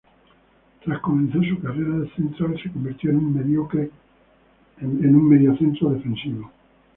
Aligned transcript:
Tras 0.83 0.99
comenzar 1.01 1.47
su 1.47 1.59
carrera 1.61 1.99
de 1.99 2.09
central, 2.15 2.59
se 2.63 2.71
convirtió 2.71 3.11
en 3.11 3.17
un 3.17 5.29
mediocentro 5.29 5.91
defensivo. 5.91 6.51